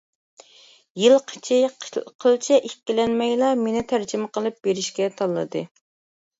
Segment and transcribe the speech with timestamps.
[1.01, 1.59] يىلقىچى
[2.25, 5.67] قىلچە ئىككىلەنمەيلا مېنى تەرجىمە قىلىپ بېرىشكە تاللىدى.